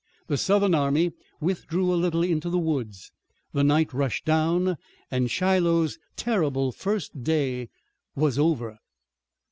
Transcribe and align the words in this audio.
The 0.25 0.35
Southern 0.35 0.73
army 0.73 1.11
withdrew 1.39 1.93
a 1.93 1.93
little 1.93 2.23
into 2.23 2.49
the 2.49 2.57
woods, 2.57 3.11
the 3.53 3.63
night 3.63 3.93
rushed 3.93 4.25
down, 4.25 4.77
and 5.11 5.29
Shiloh's 5.29 5.99
terrible 6.15 6.71
first 6.71 7.21
day 7.23 7.69
was 8.15 8.39
over. 8.39 8.79